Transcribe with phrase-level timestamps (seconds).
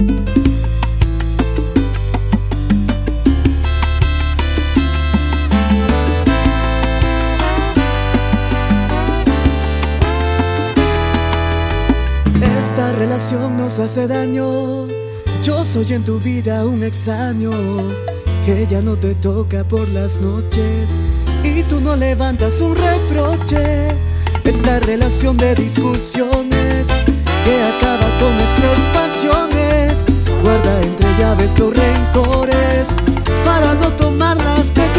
[0.00, 0.08] Esta
[12.92, 14.86] relación nos hace daño.
[15.42, 17.50] Yo soy en tu vida un extraño
[18.46, 20.92] que ya no te toca por las noches
[21.44, 23.88] y tú no levantas un reproche.
[24.44, 26.69] Esta relación de discusiones
[27.44, 30.04] que acaba con nuestras pasiones
[30.42, 32.88] guarda entre llaves los rencores
[33.44, 34.90] para no tomar las decisiones.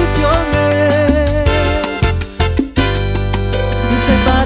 [4.07, 4.40] Separarnos de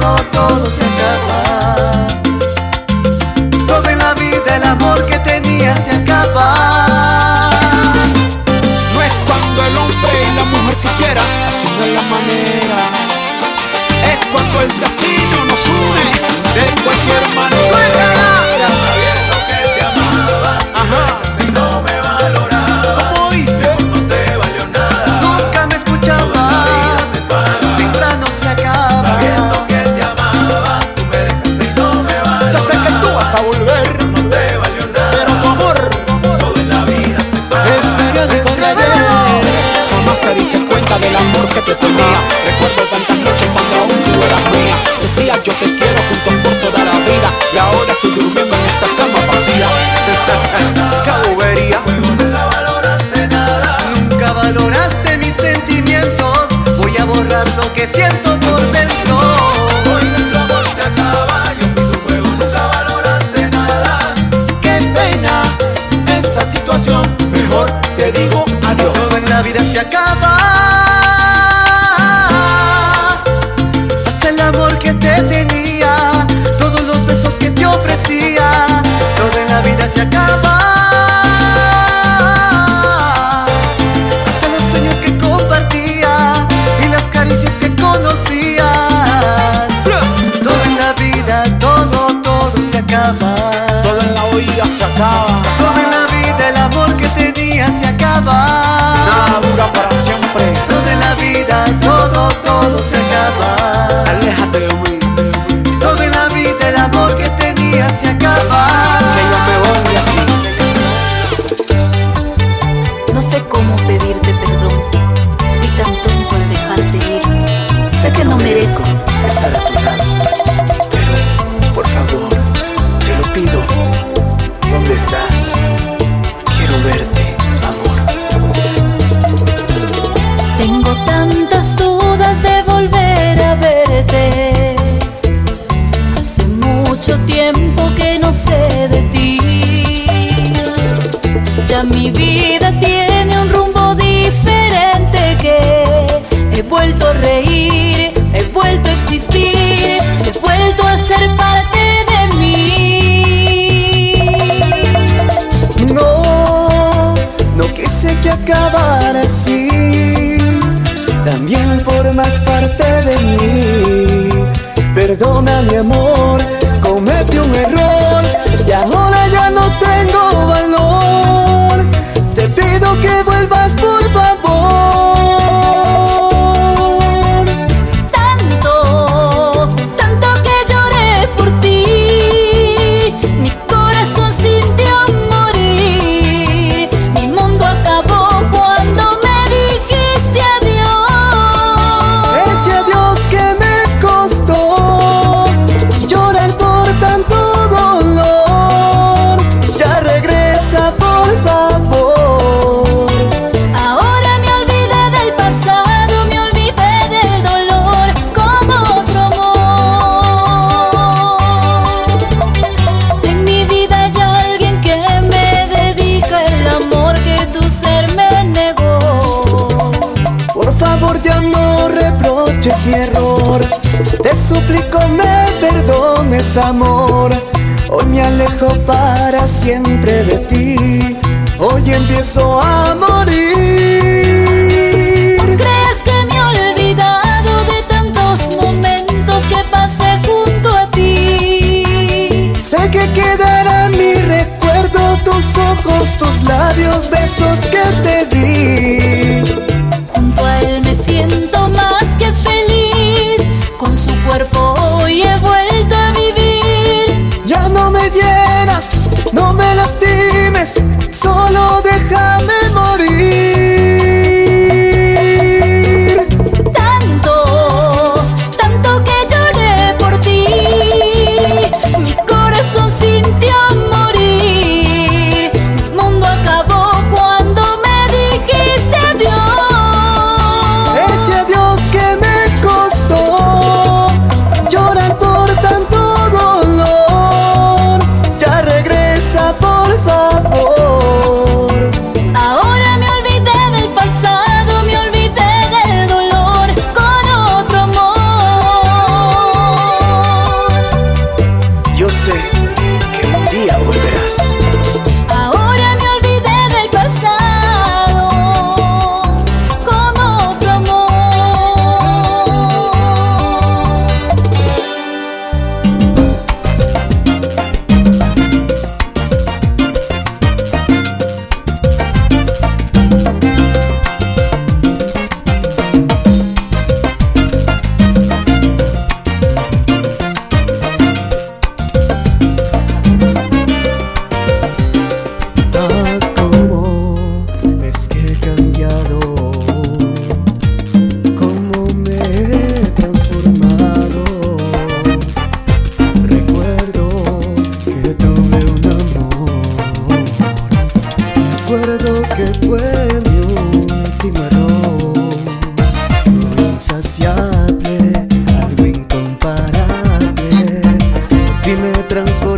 [0.00, 1.69] todo, todo se acaba.
[48.02, 49.68] estoy durmiendo en esta cama vacía.
[51.04, 51.82] Cabobería.
[51.86, 53.76] Nunca valoraste nada.
[53.94, 56.48] Nunca valoraste mis sentimientos.
[56.78, 58.49] Voy a borrar lo que siento.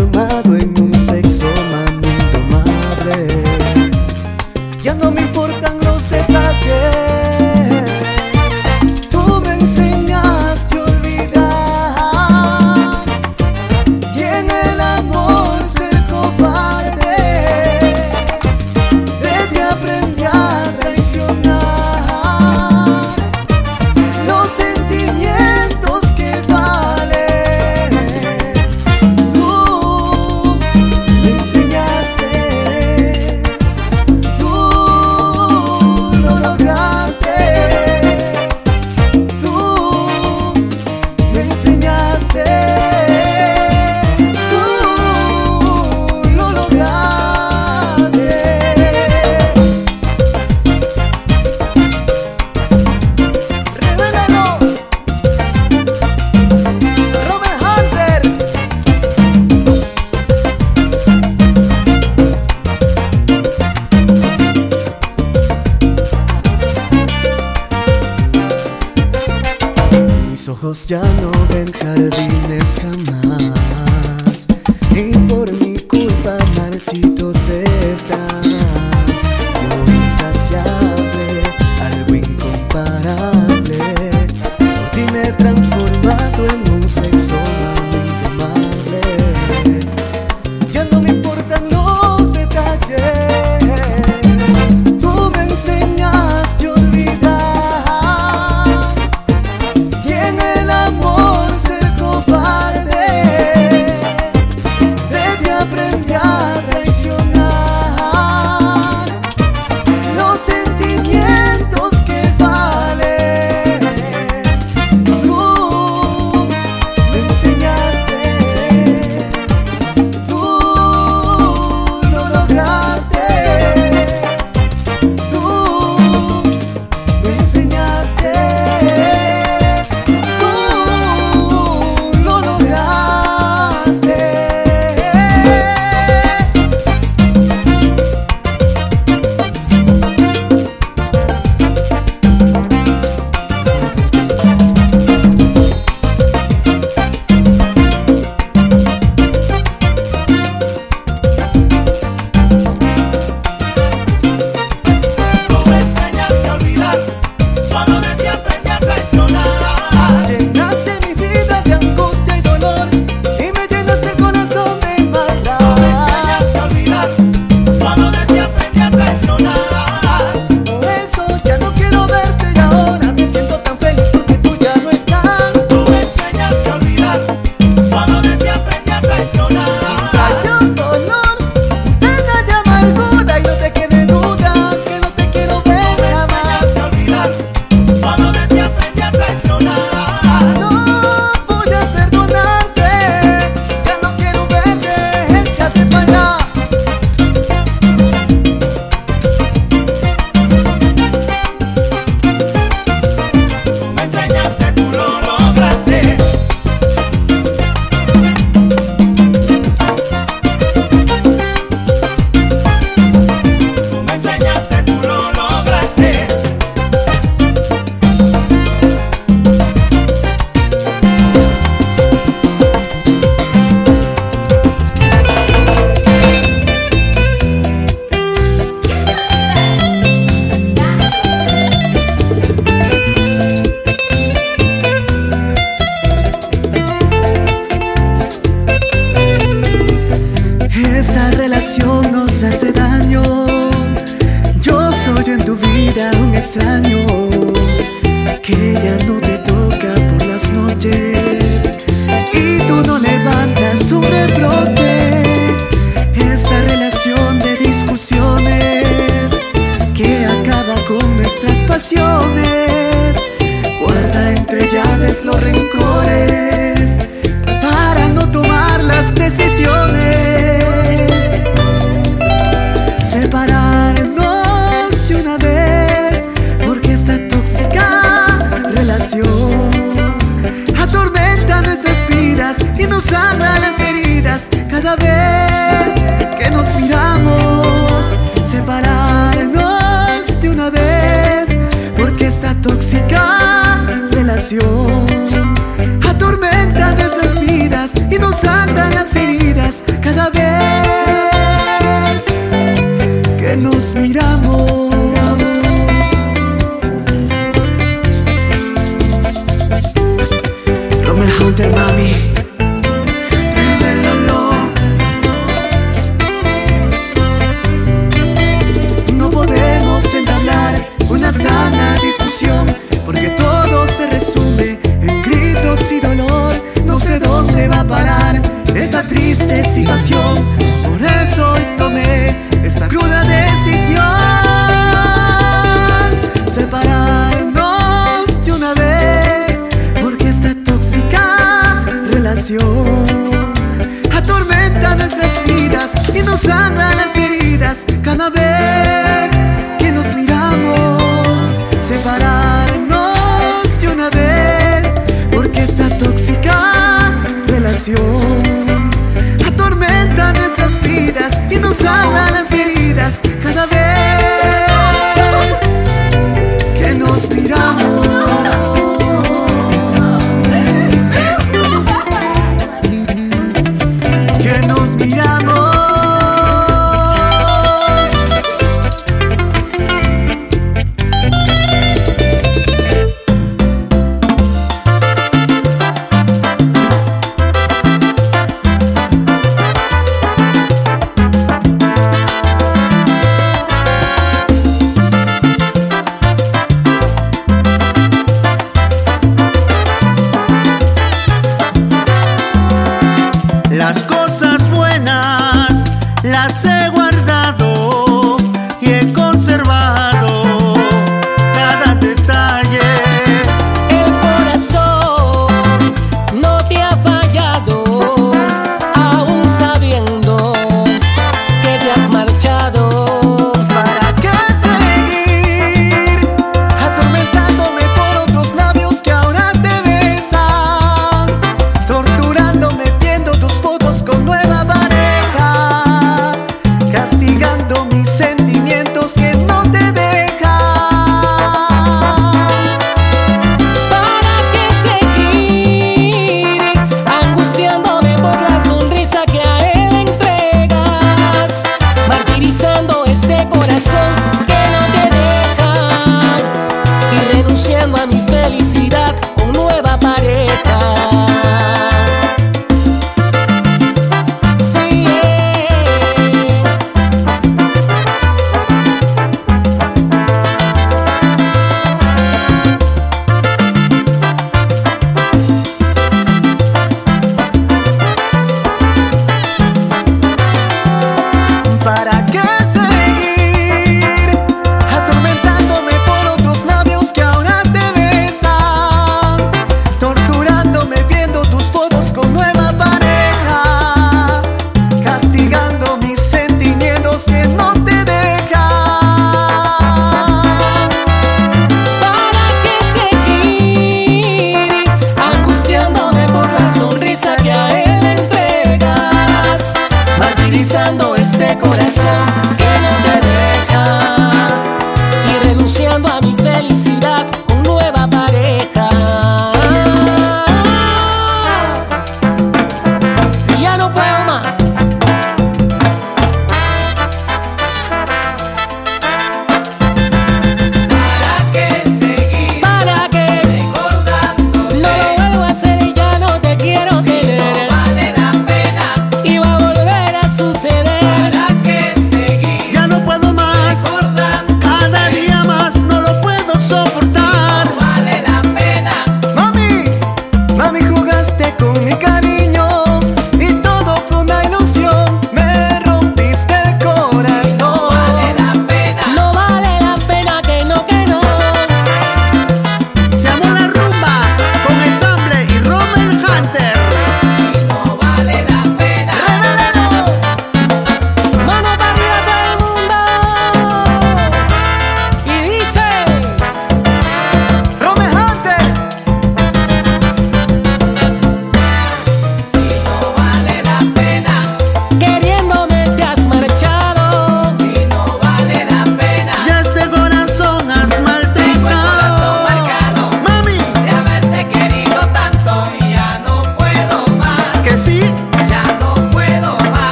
[0.00, 0.89] Transformado en un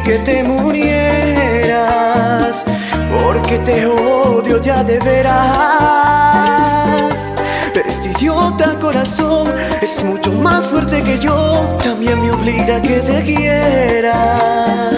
[0.00, 1.94] que te murieras,
[3.20, 5.38] porque te odio ya de veras.
[7.72, 13.00] Pero este idiota corazón es mucho más fuerte que yo, también me obliga a que
[13.00, 14.97] te quiera.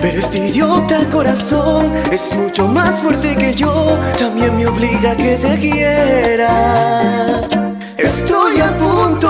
[0.00, 5.36] Pero este idiota corazón es mucho más fuerte que yo, también me obliga a que
[5.36, 7.42] te quiera.
[7.98, 9.29] Estoy a punto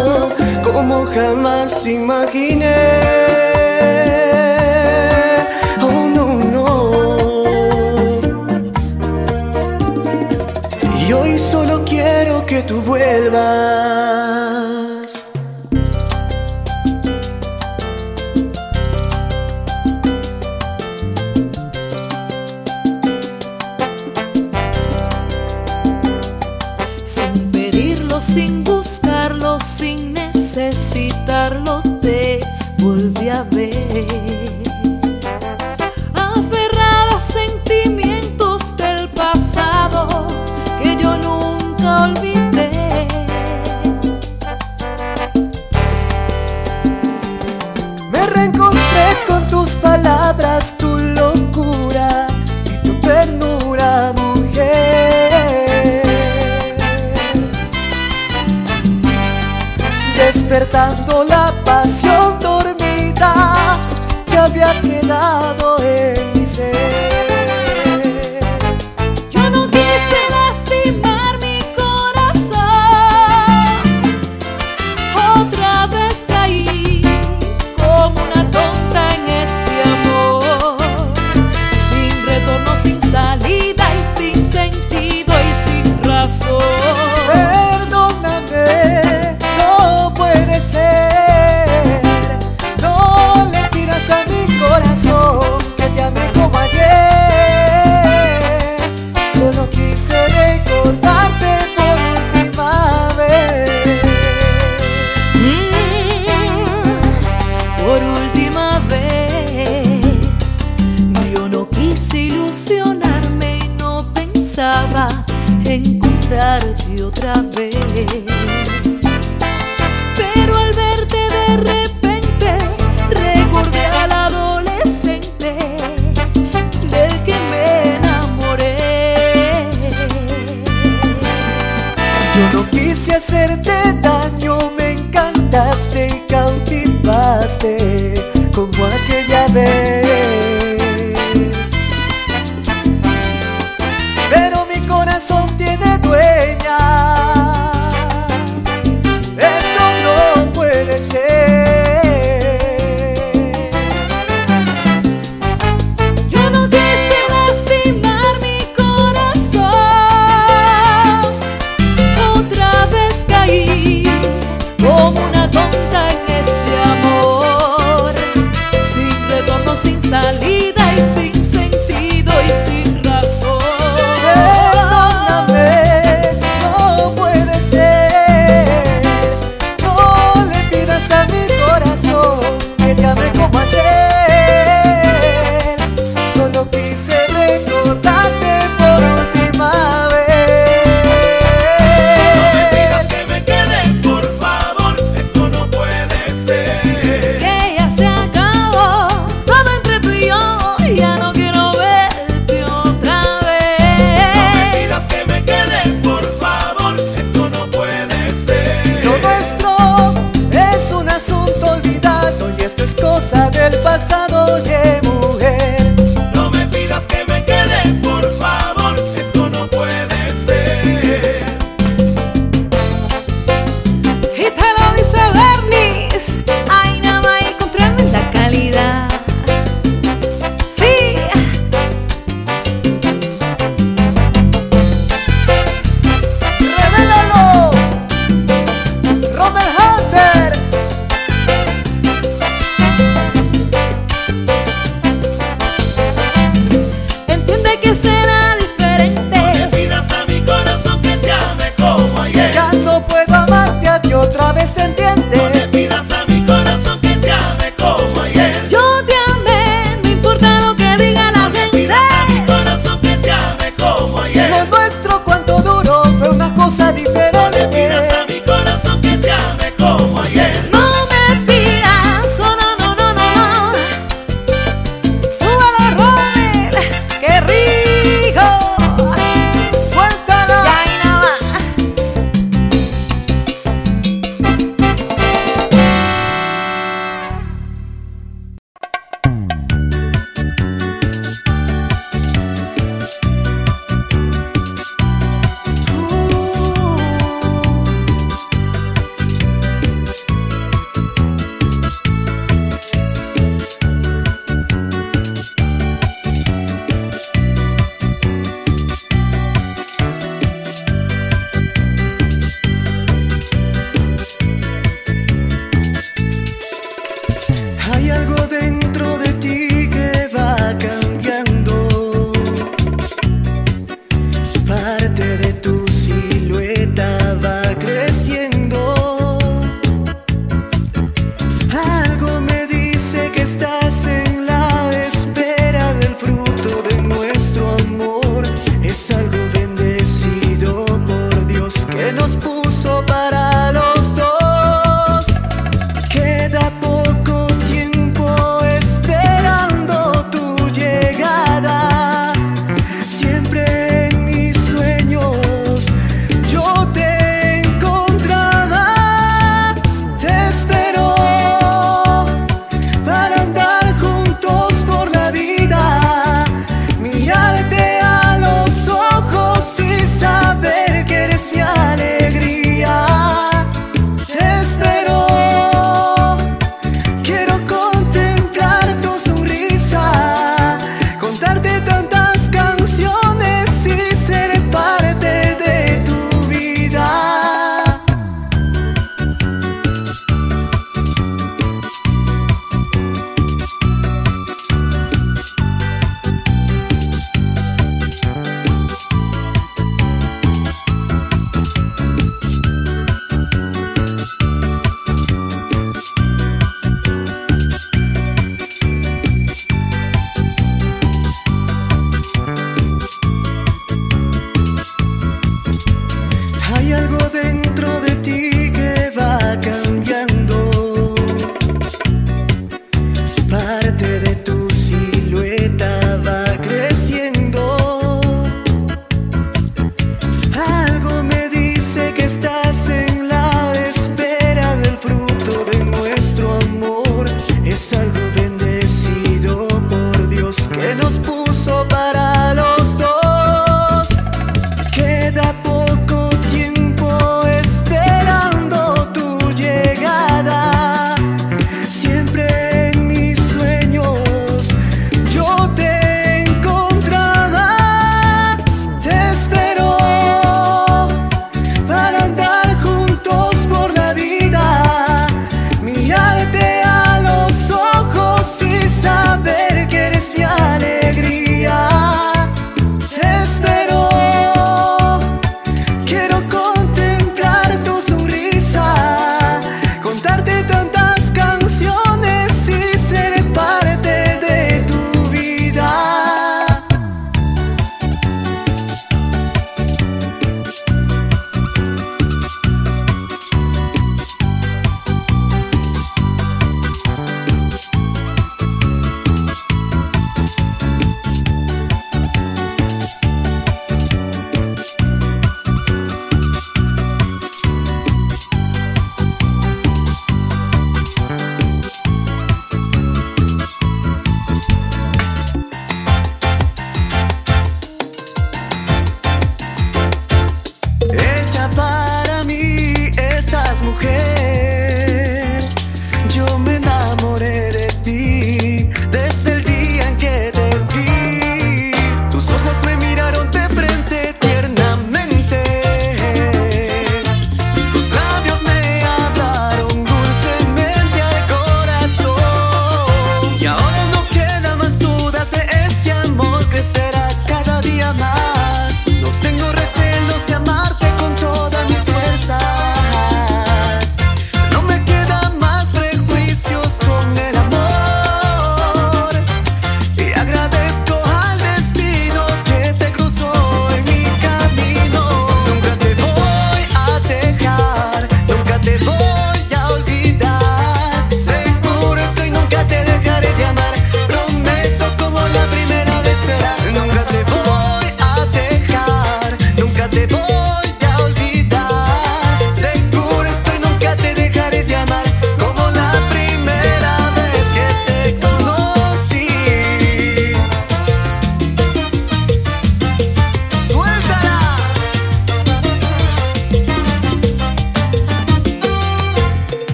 [0.81, 2.73] como jamás imaginé.
[5.79, 6.65] Oh no, no.
[11.07, 13.90] Y hoy solo quiero que tú vuelvas.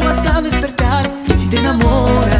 [0.00, 1.10] Vas a despertar.
[1.26, 2.39] Y si te enamoras,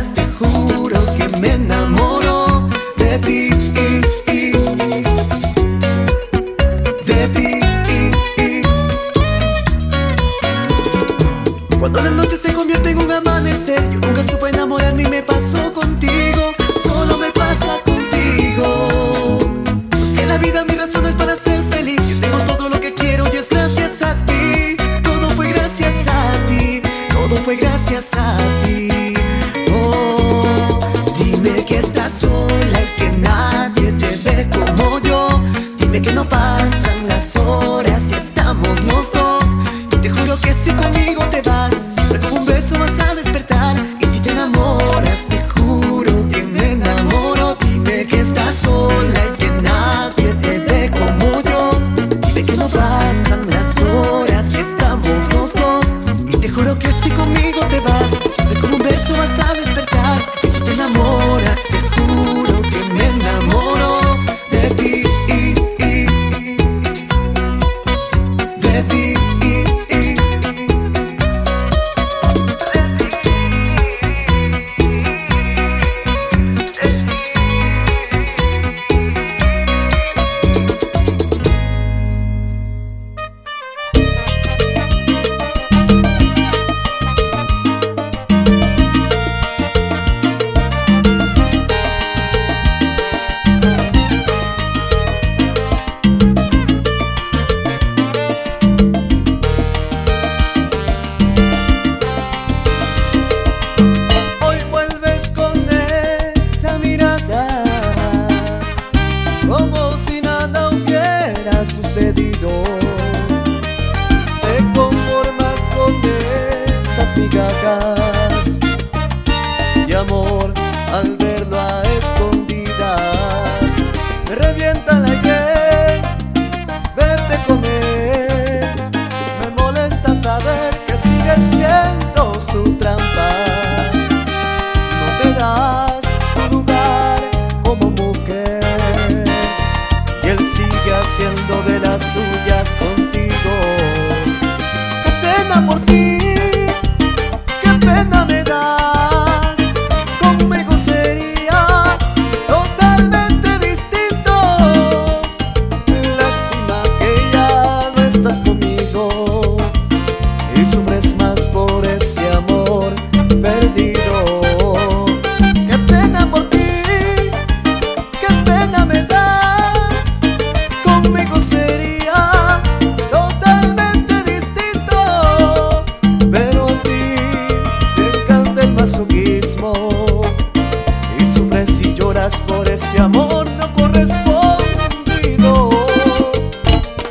[182.29, 185.71] por ese amor no correspondido.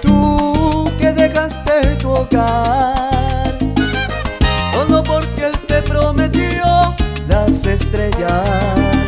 [0.04, 3.58] Tú que dejaste tu hogar,
[4.72, 6.94] solo porque él te prometió
[7.28, 9.08] las estrellas.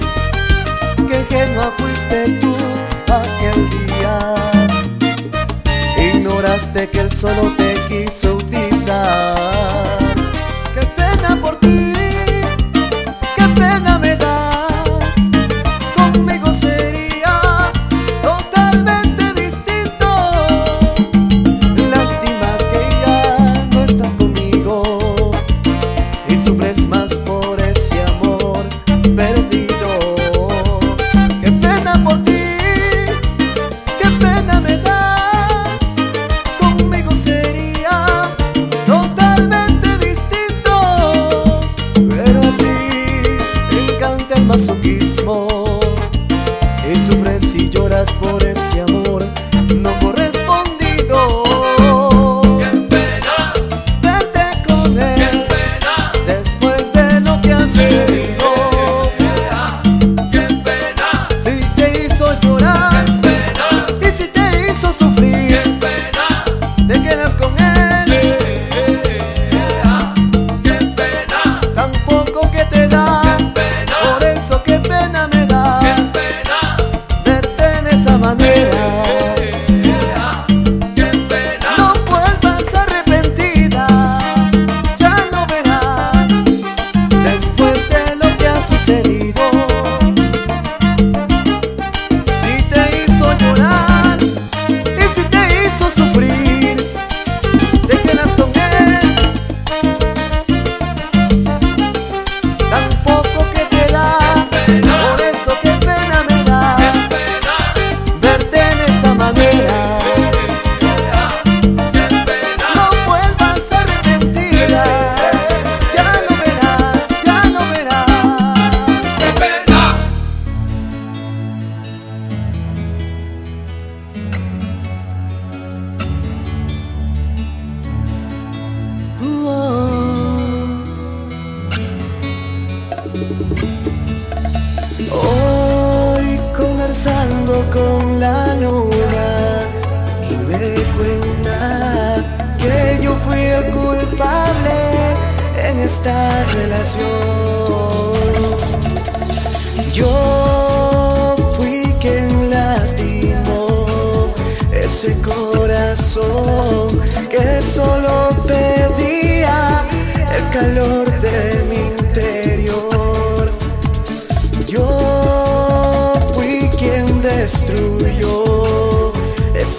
[1.08, 2.56] Que ingenua fuiste tú
[3.06, 4.18] aquel día.
[6.14, 7.61] Ignoraste que él solo te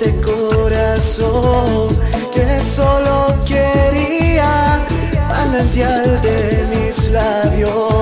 [0.03, 1.97] ese corazón
[2.35, 4.81] que solo quería
[5.29, 8.02] manantial de mis labios.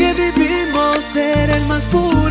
[0.00, 2.29] que vivimos era el más puro.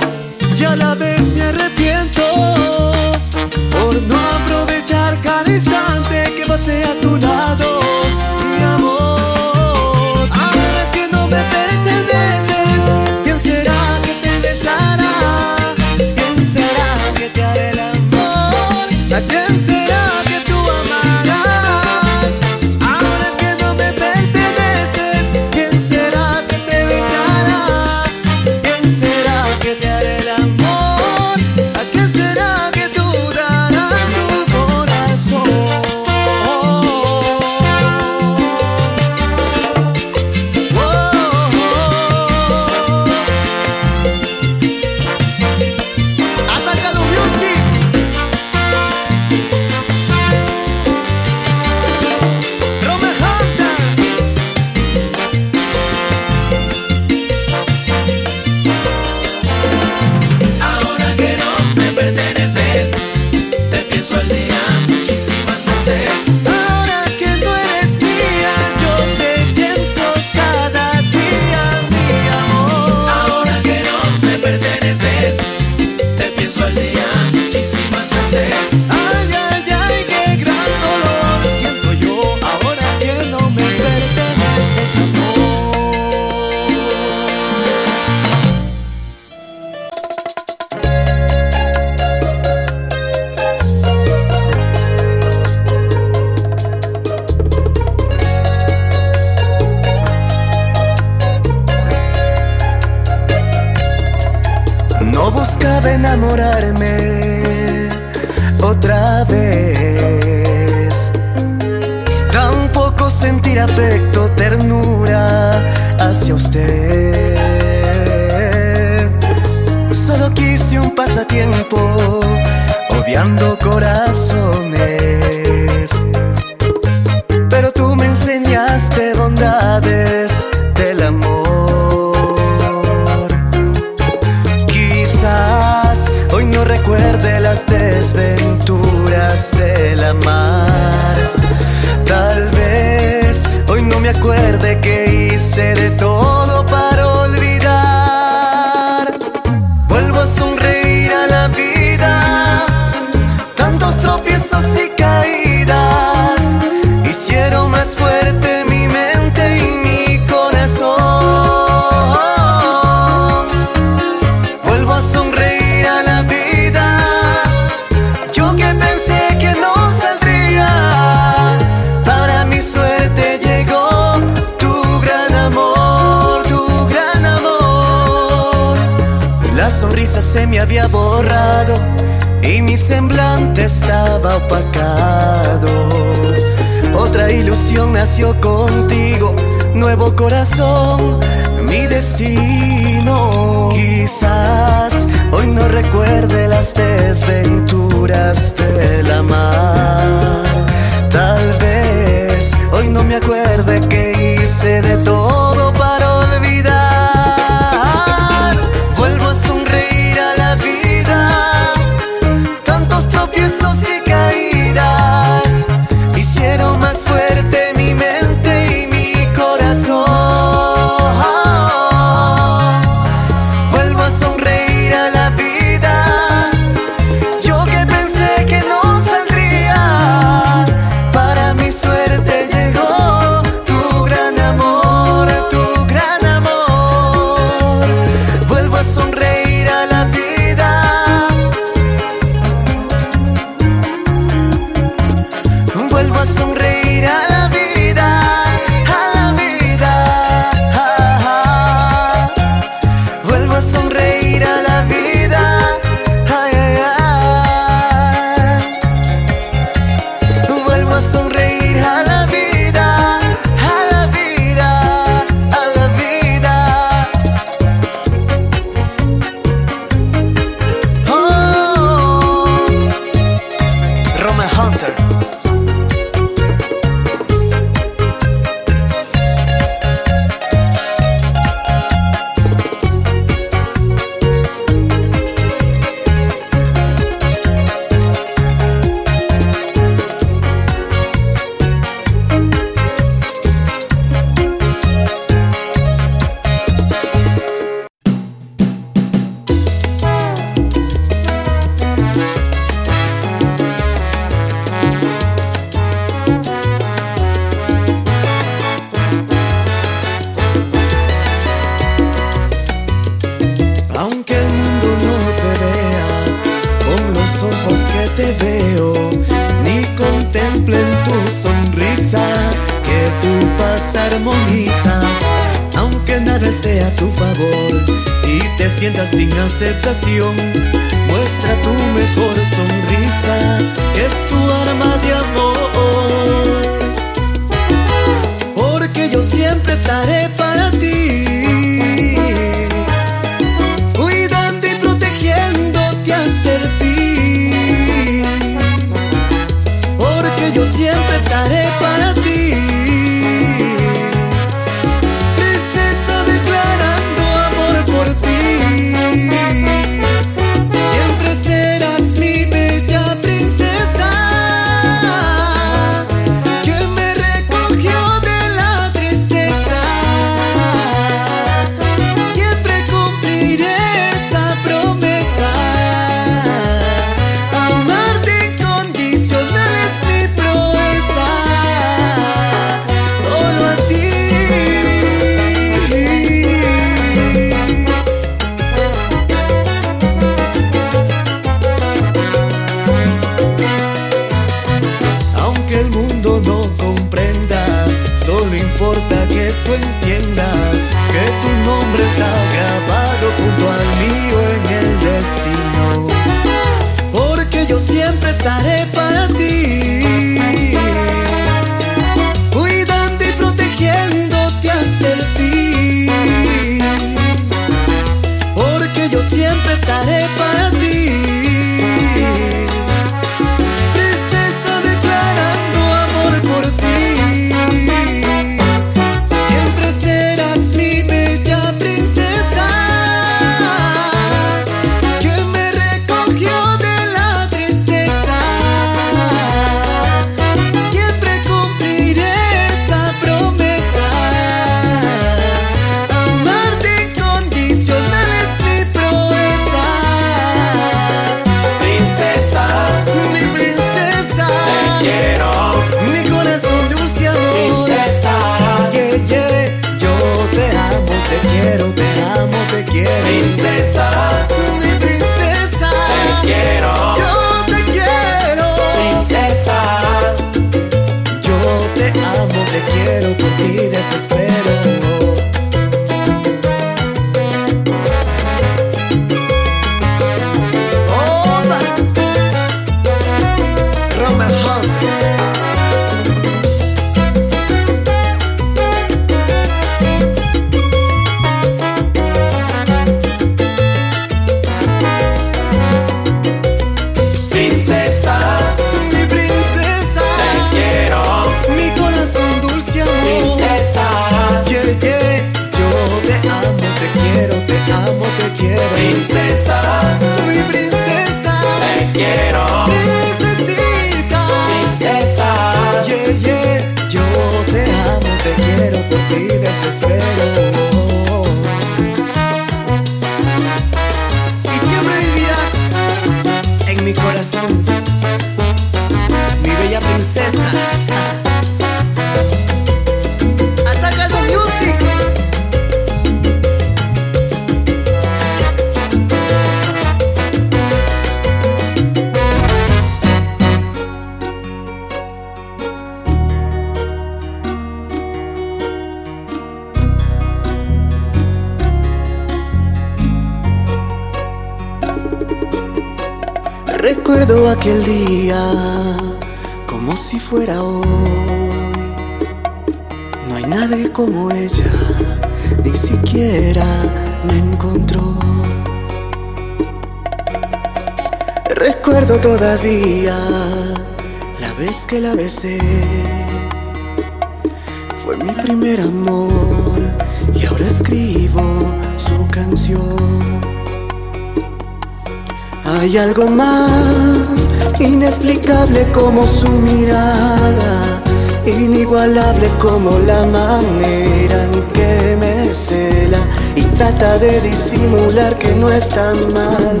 [593.50, 596.38] Manera en que me cela
[596.76, 600.00] y trata de disimular que no está mal.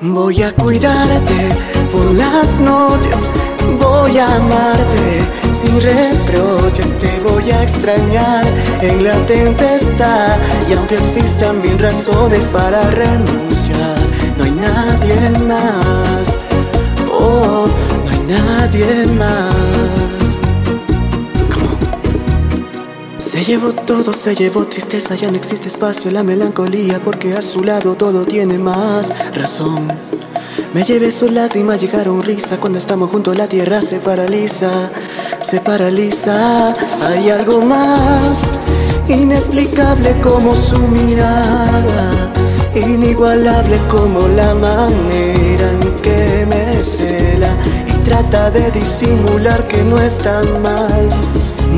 [0.00, 1.40] Voy a cuidarte
[1.92, 3.18] por las noches,
[3.78, 5.20] voy a amarte
[5.52, 8.46] sin reproches, te voy a extrañar
[8.80, 10.38] en la tempestad
[10.68, 13.98] y aunque existan mil razones para renunciar,
[14.38, 16.38] no hay nadie más,
[17.12, 17.68] oh,
[18.04, 20.09] no hay nadie más.
[23.40, 27.64] Se llevó todo, se llevó tristeza, ya no existe espacio, la melancolía, porque a su
[27.64, 29.88] lado todo tiene más razón.
[30.74, 34.90] Me llevé su lágrima, llegaron risa, cuando estamos juntos la tierra se paraliza,
[35.40, 36.74] se paraliza.
[37.08, 38.42] Hay algo más
[39.08, 42.30] inexplicable como su mirada,
[42.74, 50.42] inigualable como la manera en que me cela y trata de disimular que no está
[50.62, 51.08] mal.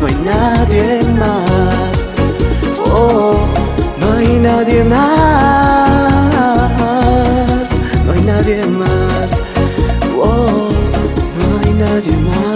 [0.00, 2.06] no hay nadie más.
[2.92, 3.46] Oh,
[3.98, 5.00] no hay nadie más,
[8.04, 9.40] no hay nadie más.
[10.16, 10.70] Oh,
[11.36, 12.49] no hay nadie más.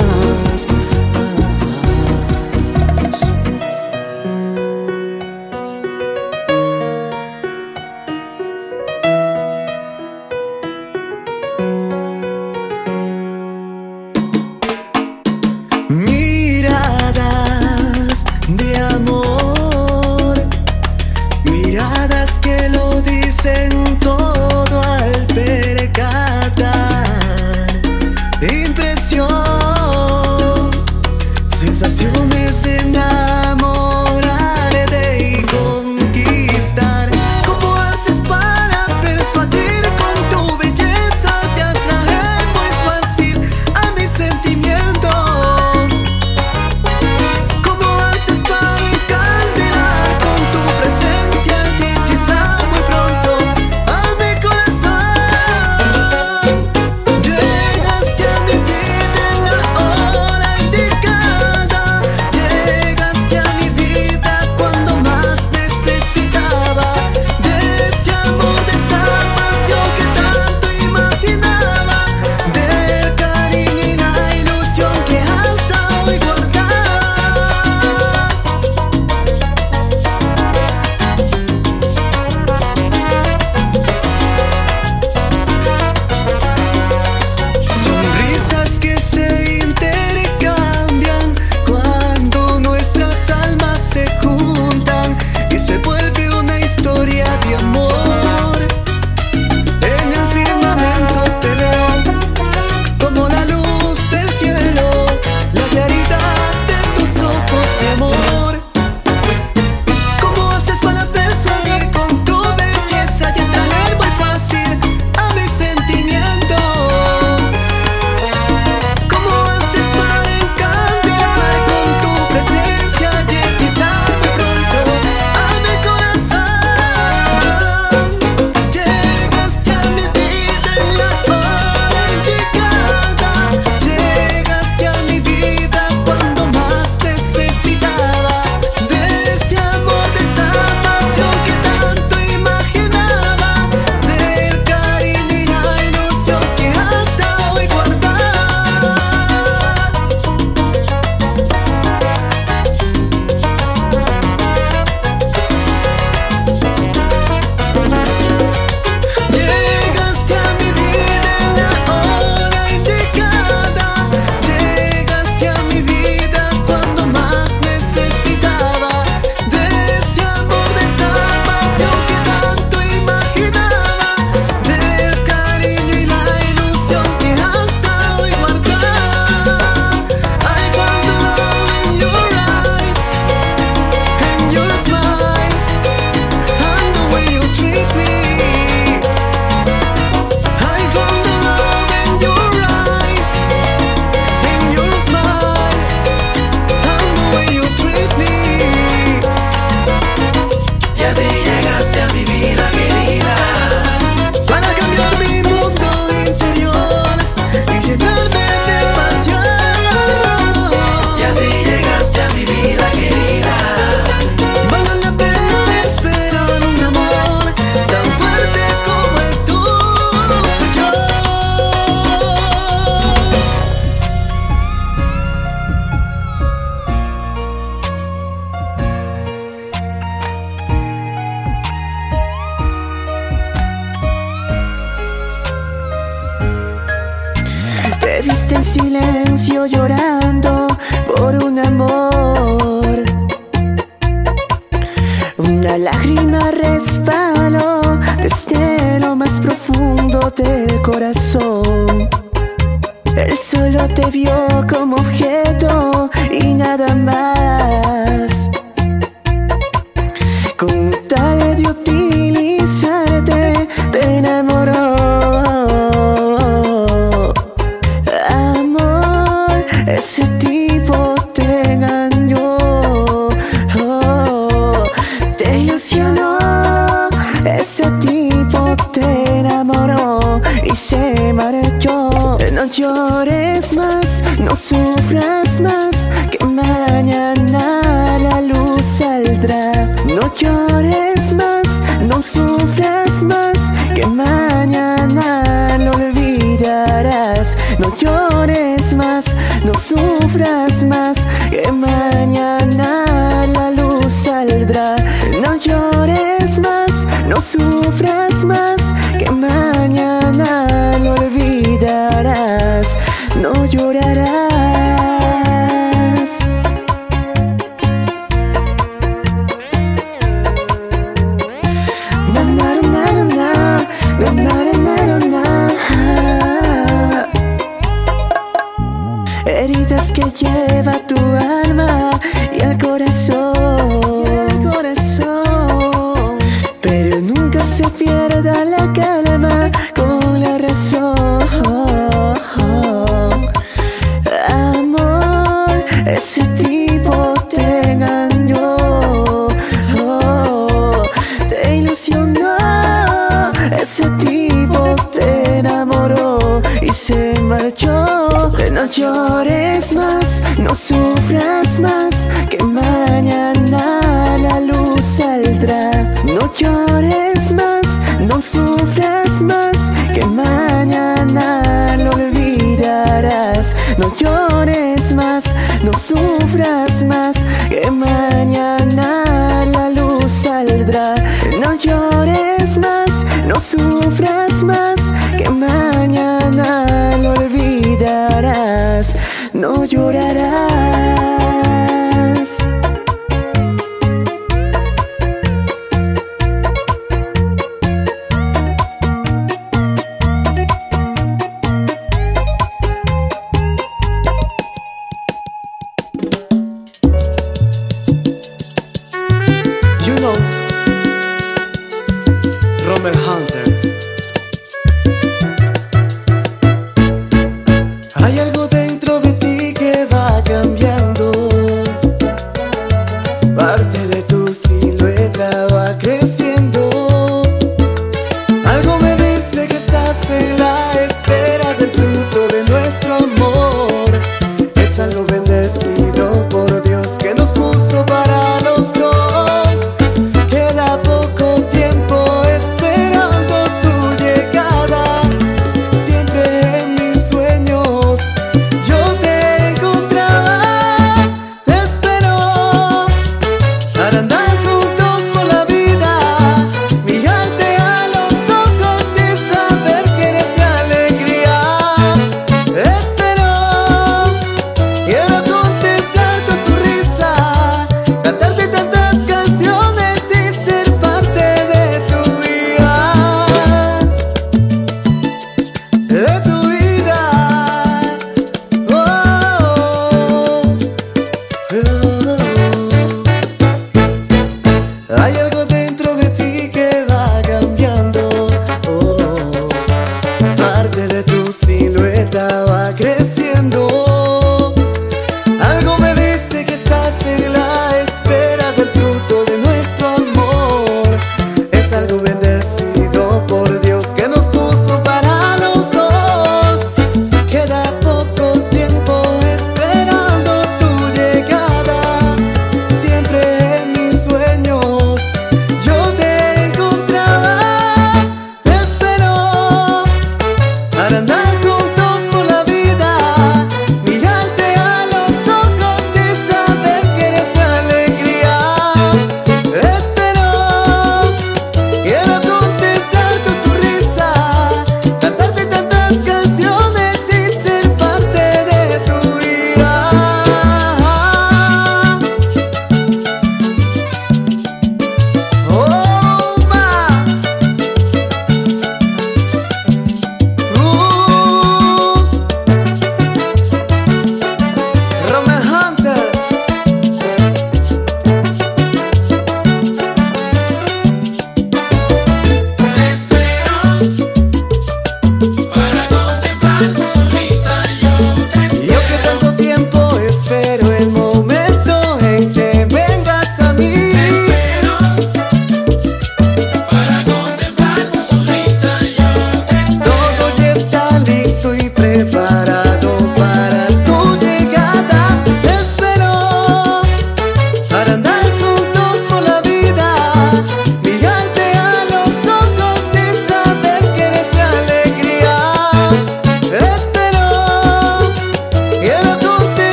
[282.77, 289.73] llores más, no sufras más, que mañana la luz saldrá.
[290.05, 291.69] No llores más,
[292.09, 293.59] no sufras más,
[293.95, 297.57] que mañana lo olvidarás.
[297.79, 304.97] No llores más, no sufras más, que mañana la luz saldrá.
[305.43, 308.83] No llores más, no sufras más,
[309.19, 310.74] que mañana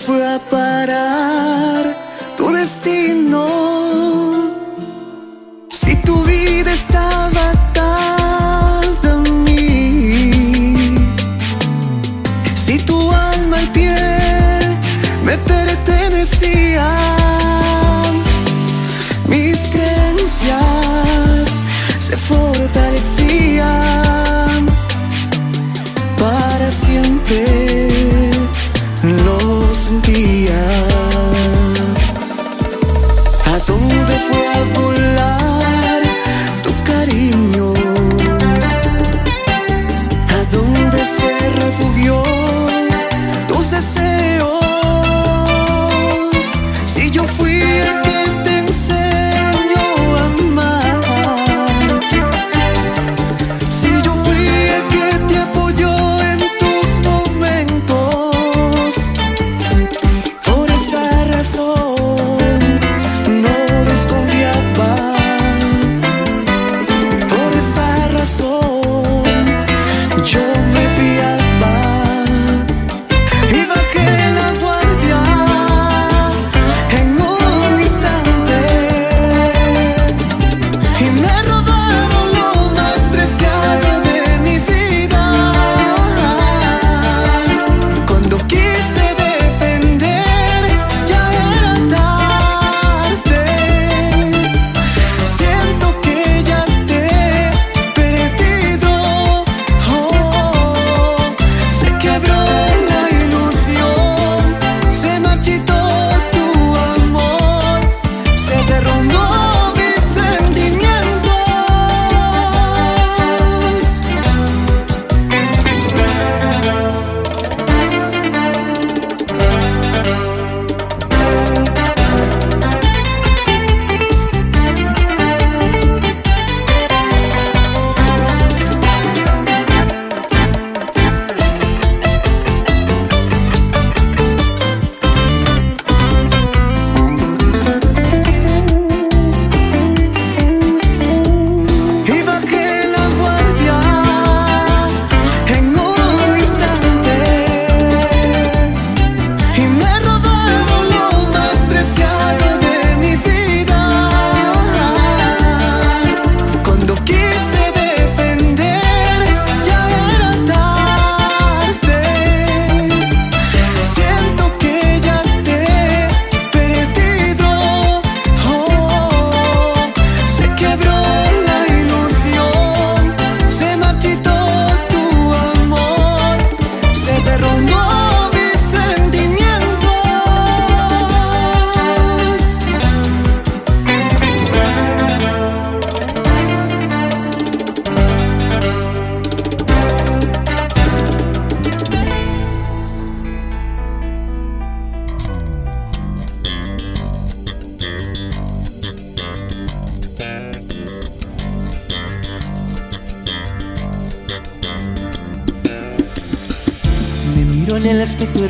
[0.00, 1.89] fue a parar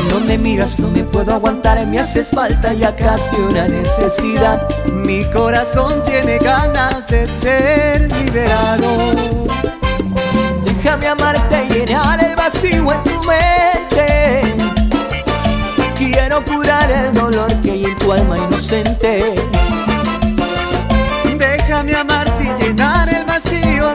[0.00, 4.66] Cuando me miras no me puedo aguantar, me haces falta ya casi una necesidad.
[4.86, 8.88] Mi corazón tiene ganas de ser liberado.
[10.64, 14.42] Déjame amarte y llenar el vacío en tu mente.
[15.94, 19.34] Quiero curar el dolor que hay en tu alma inocente.
[21.38, 23.94] Déjame amarte y llenar el vacío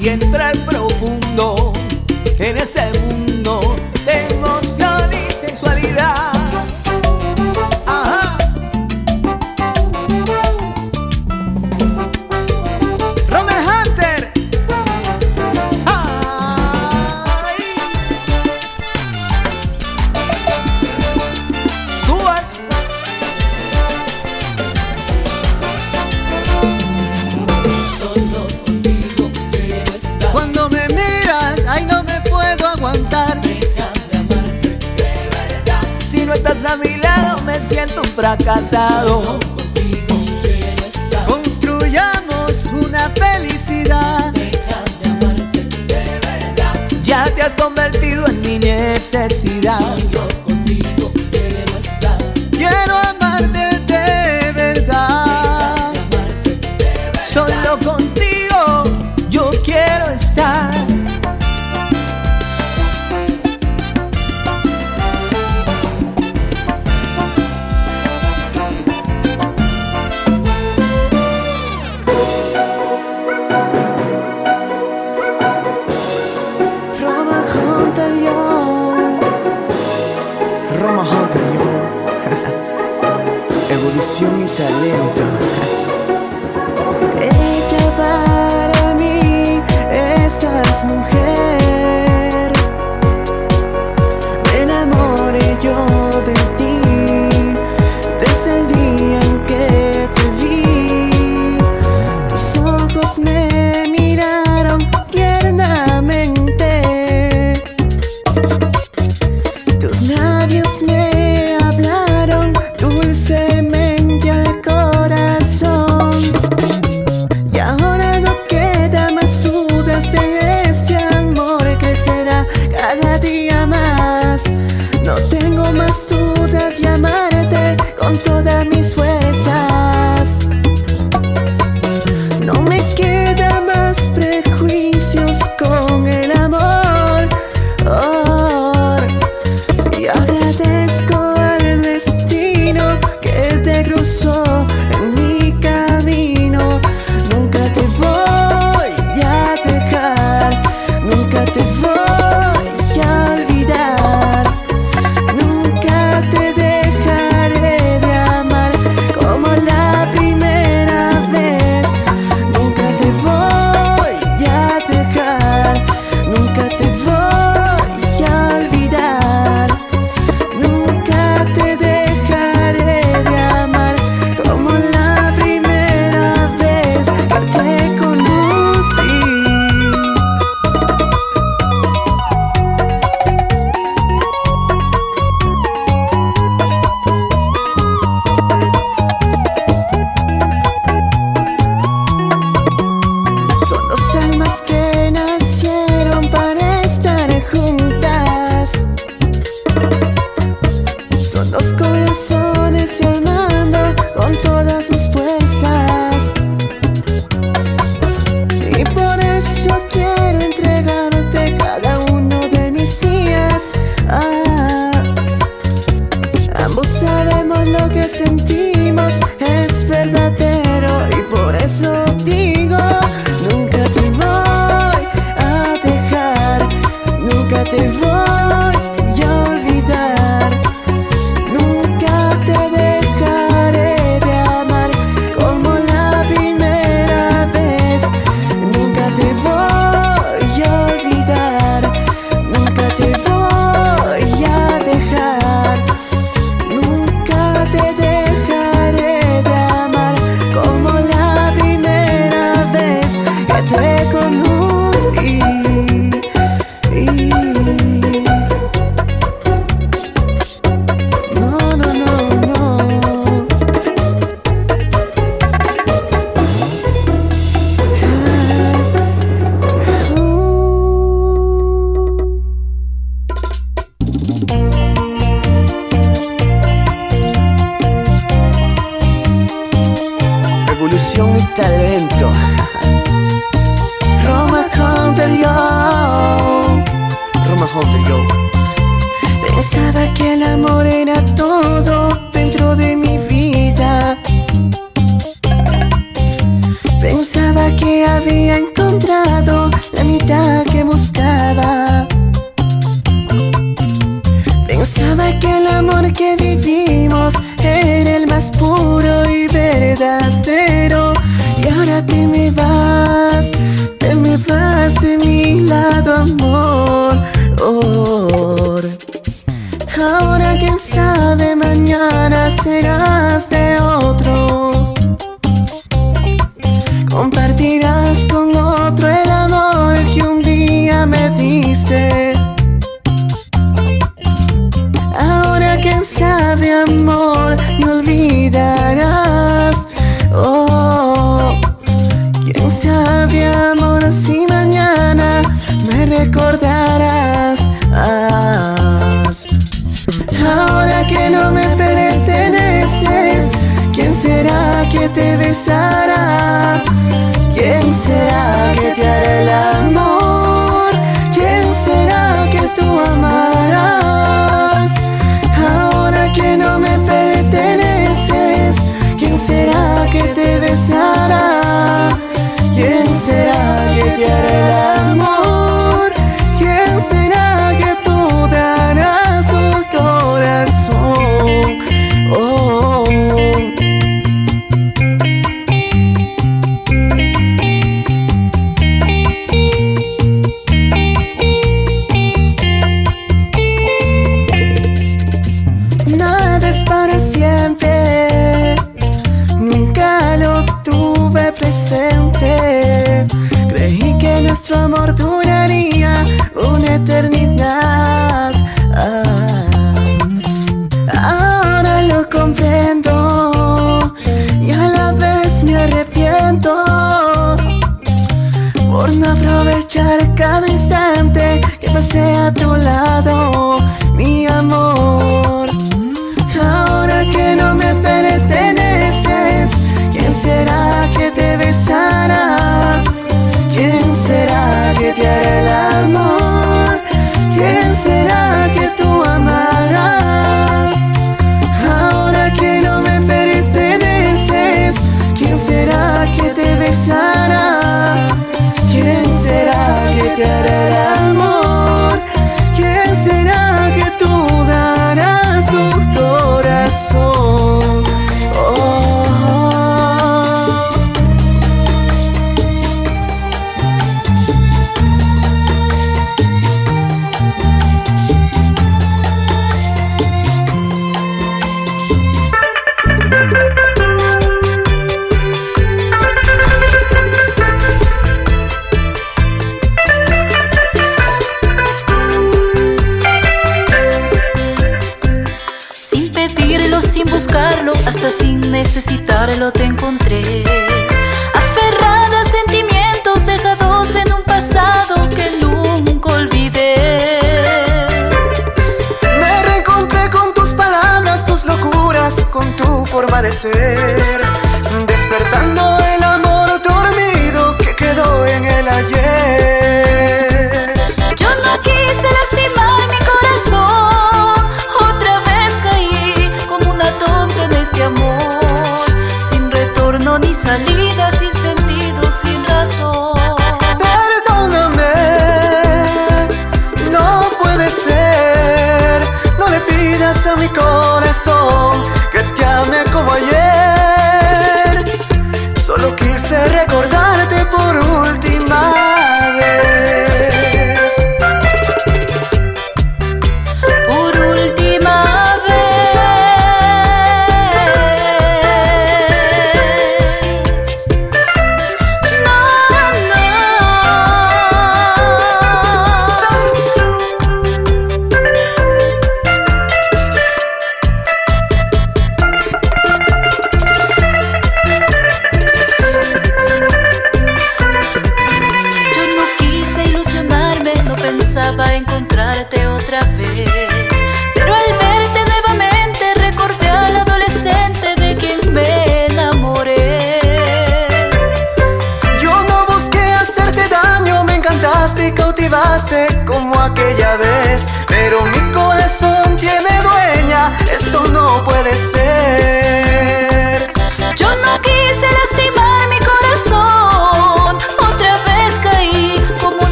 [0.00, 0.79] y entra el pro